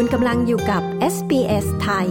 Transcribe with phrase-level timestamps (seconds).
[0.00, 0.82] คุณกำลังอยู่กับ
[1.14, 2.08] SBS ไทย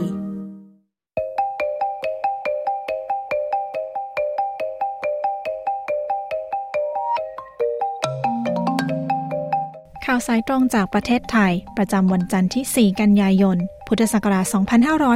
[10.06, 13.58] ข่าวสายตรงจากประเทศไทย ประจำวันจันทร์ที่ 4 กันยายน
[13.88, 14.46] พุทธศักราช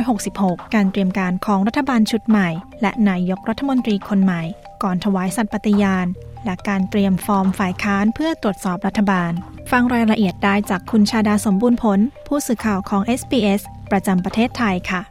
[0.01, 2.49] 2566 การเตรียมการของรัฐบาลชุดใหม่
[2.81, 4.41] และนายกรัฐมนตรีคนใหม่
[4.83, 6.07] ก่อนถวายสัตย์ปฏิญาณ
[6.45, 9.31] และการเตรียมฟอร์มฝ่ายค้านเพื่อตรวจสอบรัฐบาล
[9.71, 13.61] ฟังรายละเอียดได้จากคุณชาดาสมบูรณ์ผล ผู้สื่อข่าวของ SBS
[13.91, 15.01] ประจำประเทศไทยค่ะ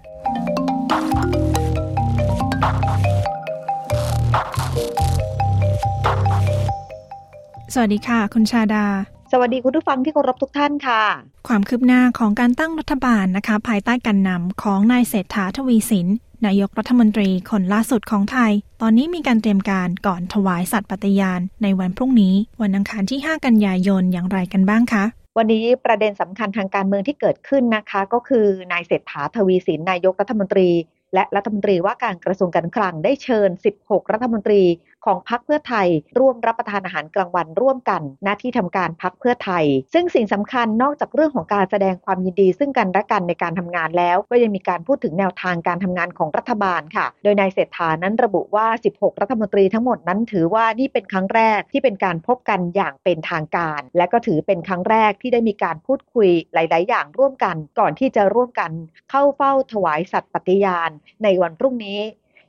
[7.74, 8.86] สวัสดีค่ะ คุณชาดา
[9.32, 11.02] สวัสดีคุณผู้ฟังที่เคารพทุกท่านค่ะ
[11.48, 16.08] ความคืบหน้าของการตั้งรัฐบาลนะคะ ภายใต้การนำของนายเศรษฐาทวีสิน
[16.46, 25.04] นายกรัฐมนตรีคนล่าสุดของไทย ตอนนี้มีการเตรียมการก่อนถวายสัตย์ปฏิญาณ ในวันพรุ่งนี้ วันอังคารที่ 5 กันยายนอย่างไรกันบ้างคะ
[25.38, 30.68] วันนี้ประเด็นสำคัญทางการเมืองที่เกิดขึ้นนะคะ ก็คือนายเศรษฐาทวีสินนายกรัฐมนตรี
[31.14, 33.50] และรัฐมนตรีว่าการกระทรวงการคลังได้เชิญ
[33.82, 34.62] 16 รัฐมนตรี
[35.06, 58.70] ของพรรคเพื่อไทย ร่วมรับประทานอาหารกลางวันร่วมกันหน้าที่ทำการพรรคเพื่อไทย ซึ่งสิ่งสำคัญนอกจากเรื่องของการแสดงความยินดี ซึ่งกันและกันในการทำงานแล้ว ก็ยังมีการพูดถึงแนวทางการทำงานของรัฐบาลค่ะ โดยนายเศรษฐานั้นระบุว่า 16 รัฐมนตรีทั้งหมดนั้นถือว่านี่เป็นครั้งแรกที่เป็นการพบกันอย่างเป็นทางการ และก็ถือเป็นครั้งแรกที่ได้มีการพูดคุยหลาย ๆ อย่างร่วมกัน ก่อนที่จะร่วมกัน
[59.10, 60.90] เข้าเฝ้าถวายสัตย์ปฏิญาณ
[61.22, 62.00] ในวันพรุ่งนี้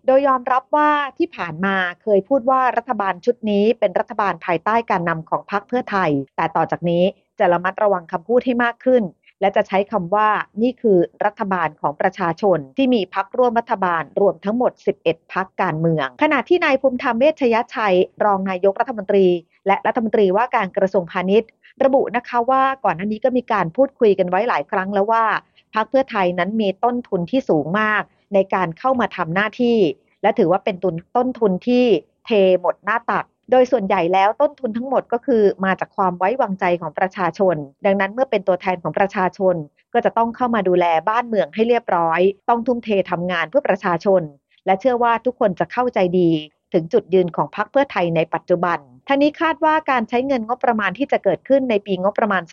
[0.06, 7.04] โดยยอมรับว่าที่ผ่านมาเคยพูดว่ารัฐบาลชุดนี้เป็นรัฐบาลภายใต้การนำของพรรคเพื่อไทย แต่ต่อจากนี้
[7.40, 9.04] จะระมัดระวังคำพูดให้มากขึ้น
[9.42, 10.30] และจะใช้คำว่า
[10.62, 14.72] นี่คือรัฐบาลของประชาชน ที่มีพักร่วมรัฐบาลรวมทั้งหมด
[15.04, 19.28] 11 พักการเมือง ขณะที่นายภูมิธรรมเวชยชัย รองนายกรัฐมนตรี
[19.68, 21.50] และรัฐมนตรีว่าการกระทรวงพาณิชย์
[21.84, 25.24] ระบุนะคะว่าก่อนหน้านี้ก็มีการพูดคุยกันไว้หลายครั้งแล้วว่า
[25.76, 28.04] พักเพื่อไทยนั้นมีต้นทุนที่สูงมาก
[28.34, 29.78] ในการเข้ามาทำหน้าที่
[30.22, 31.86] และถือว่าเป็นตุนต้นทุนที่
[32.26, 32.30] เท
[32.62, 37.56] หมดหน้าตัก โดยส่วนใหญ่แล้วต้นทุนทั้งหมดก็คือมาจากความไว้วางใจของประชาชน
[37.86, 39.56] ดังนั้นเมื่อเป็นตัวแทนของประชาชน
[39.94, 44.22] ก็จะต้องเข้ามาดูแลบ้านเมืองให้เรียบร้อย ต้องทุ่มเททำงานเพื่อประชาชน
[44.66, 46.32] และเชื่อว่าทุกคนจะเข้าใจดี
[46.74, 52.44] ถึงจุดยืนของพรรคเพื่อไทยในปัจจุบันท่านี้คาดว่าการใช้เงินงบประมาณที่จะเกิดขึ้นในปีงบประมาณ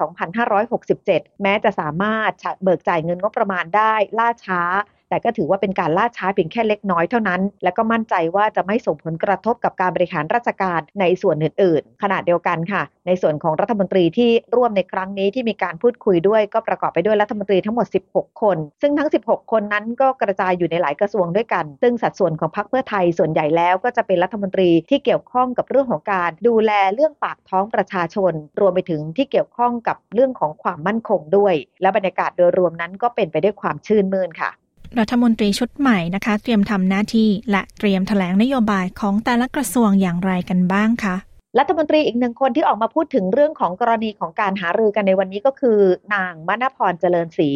[0.66, 4.62] 2567 แม้จะสามารถเบิกจ่ายเงินงบประมาณได้ล่าช้า
[5.08, 34.50] แต่ก็ถือว่าเป็นการล่าช้าเพียงแค่เล็กน้อยเท่านั้น และก็มั่นใจว่าจะไม่ส่งผลกระทบกับการบริหารราชการในส่วนอื่น ๆ ขณะเดียวกันค่ะ ในส่วนของรัฐมนตรีที่ร่วมในครั้งนี้ที่มีการพูดคุยด้วยก็ประกอบไปด้วยรัฐมนตรีทั้งหมด 16 คน ซึ่งทั้ง 16 คนนั้นก็กระจายอยู่ในหลายกระทรวงด้วยกัน ซึ่งสัดส่วนของพรรคเพื่อไทยส่วนใหญ่แล้วก็จะเป็นรัฐมนตรีที่เกี่ยวข้องกับเรื่องของการดูแลเรื่องปากท้องประชาชน รวมไปถึงที่เกี่ยวข้องกับเรื่องของความมั่นคงด้วย และบรรยากาศโดยรวมนั้นก็เป็นไปด้วยความชื่นมื่นค่ะ
[34.98, 41.16] รัฐมนตรีชุดใหม่นะคะ เตรียมทำหน้าที่และเตรียมแถลงนโยบายของแต่ละกระทรวงอย่างไรกันบ้างคะ
[41.58, 45.78] รัฐมนตรีอีกหนึ่งคนที่ออกมาพูดถึงเรื่องของกรณีของการหารือกันในวันนี้ก็คือ
[46.14, 47.50] นางมณพรเจริญศรี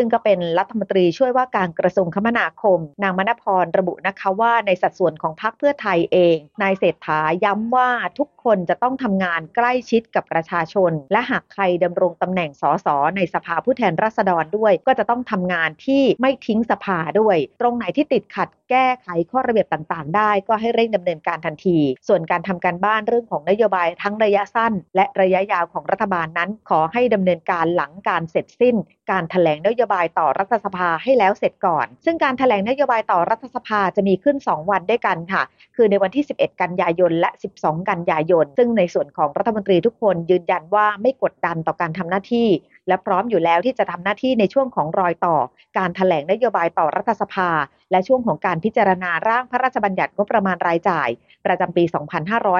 [0.00, 12.86] ซึ่งก็เป็นรัฐมนตรีช่วยว่าการกระทรวงคมนาคม นางมณพรระบุนะคะว่าในสัดส่วนของพรรคเพื่อไทยเอง นายเศรษฐาย้ำว่าทุกคนจะต้องทำงานใกล้ชิดกับประชาชน และหากใครดำรงตำแหน่งสส
[13.16, 28.76] ในสภาผู้แทนราษฎรด้วย ก็จะต้องทำงานที่ไม่ทิ้งสภาด้วย ตรงไหนที่ติดขัด แก้ไขข้อระเบียบต่างๆ ได้ ก็ให้เร่งดำเนินการทันที ส่วนการทำการบ้านเรื่องของนโยบายทั้งระยะสั้น และระยะยาวของรัฐบาลนั้น ขอให้ดำเนินการหลังการเสร็จสิ้น
[29.10, 35.42] การถแถลงนโยบายต่อรัฐสภาให้แล้วเสร็จก่อน ซึ่งการถแถลงนโยบายต่อรัฐสภาจะมีขึ้น 2 วันด้วยกันค่ะ
[35.76, 37.30] คือในวันที่ 11 กันยายนและ
[37.60, 42.48] 12 กันยายน ซึ่งในส่วนของรัฐมนตรีทุกคนยืนยันว่าไม่กดดันต่อการทำหน้าที่
[42.88, 45.36] และพร้อมอยู่แล้วที่จะทำหน้าที่ในช่วงของรอยต่อ
[45.78, 47.50] การถแถลงนโยบายต่อรัฐสภา
[47.90, 51.08] และช่วงของการพิจารณาร่างพระราชบัญญัติงบประมาณรายจ่าย
[51.46, 51.84] ประจำปี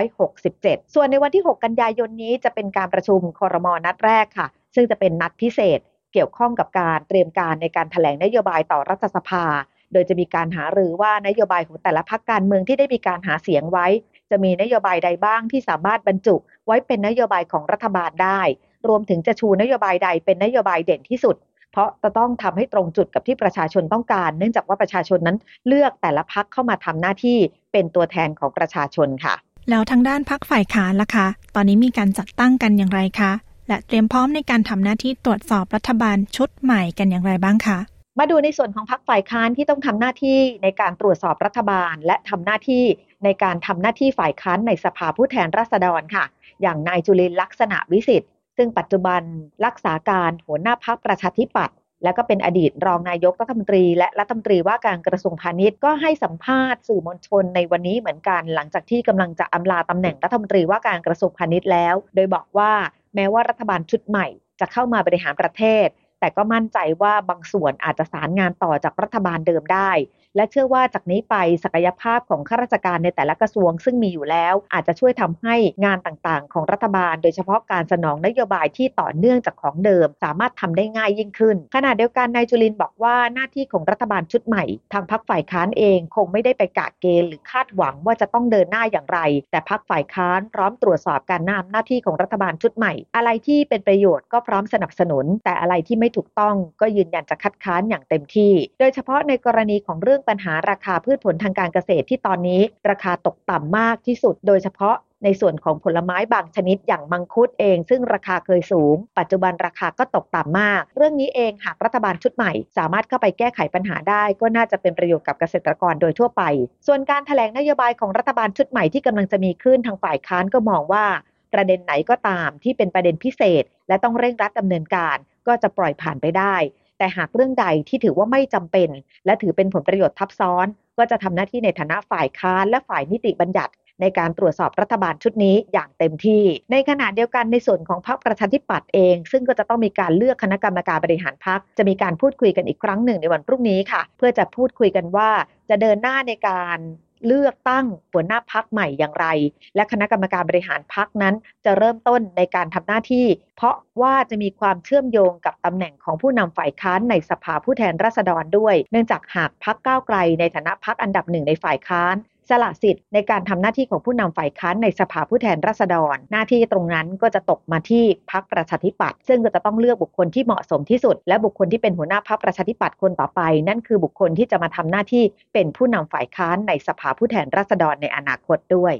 [0.08, 5.80] 2567 ส่วนในวันที่ 6 กันยายนนี้จะเป็นการประชุมคอรมอนัดแรกค่ะ ซึ่งจะเป็นนัดพิเศษ
[6.12, 9.44] เกี่ยวข้องกับการเตรียมการในการถแถลงนโยบายต่อรัฐสภา
[9.92, 13.86] โดยจะมีการหารือว่านโยบายของแต่ละพรรคการเมืองที่ได้มีการหาเสียงไว้
[14.30, 16.36] จะมีนโยบายใดบ้างที่สามารถบรรจุ
[16.66, 18.40] ไว้เป็นนโยบายของรัฐบาลได้
[18.88, 21.36] รวมถึงจะชูนโยบายใดเป็นนโยบายเด่นที่สุด
[21.72, 25.36] เพราะจะต้องทำให้ตรงจุดกับที่ประชาชนต้องการ เนื่องจากว่าประชาชนนั้น
[25.66, 27.38] เลือกแต่ละพักเข้ามาทำหน้าที่
[27.72, 29.34] เป็นตัวแทนของประชาชนค่ะ
[29.70, 33.32] แล้วทางด้านพักฝ่ายค้านล่ะคะ ตอนนี้มีการจัดตั้งกันอย่างไรคะ
[33.68, 37.78] และเตรียมพร้อมในการทำหน้าที่ตรวจสอบรัฐบาลชุดใหม่กันอย่างไรบ้างคะ
[38.18, 42.84] มาดูในส่วนของพักฝ่ายค้านที่ต้องทำหน้าที่ในการตรวจสอบรัฐบาล และทำหน้าที่
[43.24, 46.24] ในการทำหน้าที่ฝ่ายค้านในสภาผู้แทนราษฎรค่ะ
[46.62, 49.22] อย่างนายจุลินลักษณะวิสิทธิ์ ซึ่งปัจจุบัน
[49.66, 62.72] รักษาการหัวหน้าพักประชาธิปัตย์และก็เป็นอดีตรองนายกรัฐมนตรี และรัฐมนตรีว่าการกระทรวงพาณิชย์ก็ให้สัมภาษณ์สื่อมวลชนในวันนี้เหมือนกัน หลังจากที่กำลังจะอำลาตำแหน่งรัฐมนตรีว่าการกระทรวงพาณิชย์แล้ว โดยบอกว่า
[63.14, 64.26] แม้ว่ารัฐบาลชุดใหม่
[64.60, 65.88] จะเข้ามาบริหารประเทศ
[66.20, 69.90] แต่ก็มั่นใจว่าบางส่วนอาจจะสารงานต่อจากรัฐบาลเดิมได้
[70.36, 75.54] และเชื่อว่าจากนี้ไปศักยภาพของข้าราชการในแต่ละกระทรวง ซึ่งมีอยู่แล้ว อาจจะช่วยทำให้
[75.84, 89.20] งานต่างๆ ของรัฐบาล โดยเฉพาะการสนองนโยบายที่ต่อเนื่องจากของเดิม สามารถทำได้ง่ายยิ่งขึ้น ขณะเดียวกันนายจุลินบอกว่าหน้าที่ของรัฐบาลชุดใหม่ ทางพักฝ่ายค้านเองคงไม่ได้ไปกะเกณฑ์หรือคาดหวังว่าจะต้องเดินหน้าอย่างไร
[89.50, 102.60] แต่พักฝ่ายค้านพร้อมตรวจสอบการนำหน้าที่ของรัฐบาลชุดใหม่ อะไรที่เป็นประโยชน์ก็พร้อมสนับสนุน แต่อะไรที่ไม่ถูกต้องก็ยืนยันจะคัดค้านอย่างเต็มที่ โดยเฉพาะในกรณีของเรื่องปัญหาราคาพืชผลทางการเกษตรที่ตอนนี้
[102.90, 116.42] ราคาตกต่ำมากที่สุด โดยเฉพาะในส่วนของผลไม้บางชนิดอย่างมังคุดเอง ซึ่งราคาเคยสูง ปัจจุบันราคาก็ตกต่ำมาก เรื่องนี้เองหากรัฐบาลชุดใหม่ สามารถเข้าไปแก้ไขปัญหาได้ ก็น่าจะเป็นประโยชน์กับเกษตรกรโดยทั่วไป
[116.86, 121.06] ส่วนการถแถลงนโยบายของรัฐบาลชุดใหม่ที่กำลังจะมีขึ้นทางฝ่ายค้านก็มองว่า
[121.54, 125.16] ประเด็นไหนก็ตามที่เป็นประเด็นพิเศษ และต้องเร่งรัดดำเนินการ
[125.48, 126.56] ก็จะปล่อยผ่านไปได้
[126.98, 128.88] แต่หากเรื่องใดที่ถือว่าไม่จำเป็น
[129.26, 130.66] และถือเป็นผลประโยชน์ทับซ้อน
[130.98, 136.42] ก็จะทำหน้าที่ในฐานะฝ่ายค้านและฝ่ายนิติบัญญัติ ในการตรวจสอบรัฐบาลชุดนี้อย่างเต็มที่
[136.72, 145.30] ในขณะเดียวกันในส่วนของพรรคประชาธิปัตย์เอง ซึ่งก็จะต้องมีการเลือกคณะกรรมการบริหารพรรคจะมีการพูดคุยกันอีกครั้งหนึ่งในวันพรุ่งนี้ค่ะ เพื่อจะพูดคุยกันว่า
[145.70, 146.78] จะเดินหน้าในการ
[147.26, 149.26] เลือกตั้งหัวหน้าพักใหม่อย่างไร
[149.74, 151.34] และคณะกรรมการบริหารพักนั้น
[151.64, 153.26] จะเริ่มต้นในการทำหน้าที่
[153.56, 162.16] เพราะว่าจะมีความเชื่อมโยงกับตำแหน่งของผู้นำฝ่ายค้านในสภาผู้แทนราษฎรด้วย เนื่องจากหากพักก้าวไกลในฐานะพักอันดับหนึ่งในฝ่ายค้าน
[162.50, 178.94] สละสิทธิ์ในการทำหน้าที่ของผู้นำฝ่ายค้านในสภาผู้แทนราษฎร หน้าที่ตรงนั้นก็จะตกมาที่พักประชาธิปัตย์ซึ่งก็จะต้องเลือกบุคคลที่เหมาะสมที่สุด และบุคคลที่เป็นหัวหน้าพักประชาธิปัตย์คนต่อไป นั่นคือบุคคลที่จะมาทำหน้าที่เป็นผู้นำฝ่ายค้านในสภาผู้แทนราษฎรในอนาคตด้วย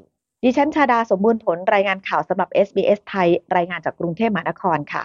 [0.44, 5.04] ดิฉันชาดาสมบูรณ์ผลรายงานข่าวสำหรับ SBS ไทย รายงานจากกรุงเทพมหานครค่ะ